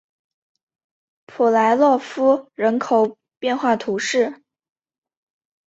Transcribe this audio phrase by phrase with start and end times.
[1.27, 4.41] 普莱洛夫人口变化图示